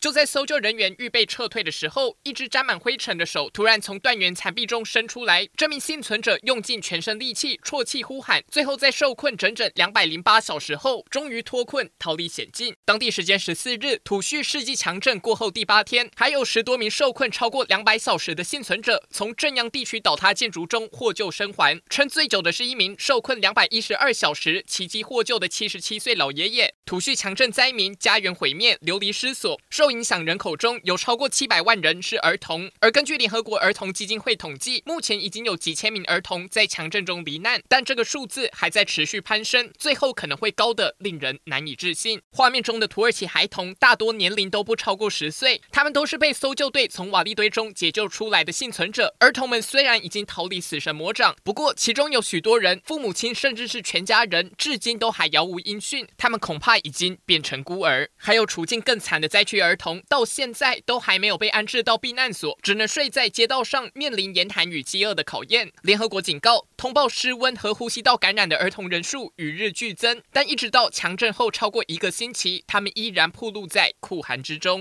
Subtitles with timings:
[0.00, 5.46] 就在搜救人员预备撤退的时候，一只沾满灰尘的手突然从断垣残壁中伸出来。
[5.54, 12.74] 这名幸存者用尽全身力气啜泣呼喊，最后在受困整整两百零八小时后，终于脱困逃离险境。
[12.86, 21.78] 当地时间十四日，土叙世纪强震过后第八天，还有十多名受困超过两百小时的幸存者从镇央地区倒塌建筑中获救生还。
[21.90, 26.74] 撑最久的是一名受困两百一十二小时、奇迹获救的七十七岁老爷爷。
[26.90, 29.92] 土叙强震灾民家园毁灭，流离失所，受。
[29.92, 42.20] 影响人口中有超过七百万人是儿童，而根据联合国儿童基金会统计，目前已经有几千名儿童在强震中罹难，但这个数字还在持续攀升，最后可能会高的令人难以置信。
[42.32, 49.14] 画面中的土耳其孩童大多年龄都不超过十岁，他们都是被搜救队从瓦砾堆中解救出来的幸存者。
[49.20, 58.08] 儿童们虽然已经逃离死神魔掌，不过其中有许多人父母亲甚至是全家人至今都还杳无音讯，他们恐怕已经变成孤儿。
[58.16, 60.02] 还有处境更惨的灾区儿童。
[60.08, 65.72] 到现在都还没有被安置到避难所，只能睡在街道上，面临严寒与饥饿的考验。
[65.82, 74.78] 联合国警告，通报失温和呼吸道感染的儿童人数与日俱增，但一直到强震后超过一个星期，他们依然暴露在酷寒之中。